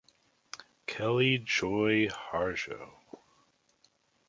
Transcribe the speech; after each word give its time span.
Kelley, 0.87 1.37
Joy 1.37 2.07
Harjo. 2.07 2.93